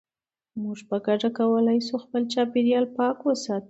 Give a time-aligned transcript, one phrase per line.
[0.61, 3.59] موږ په ګډه کولای شو چې خپل چاپیریال تل پاک وساتو.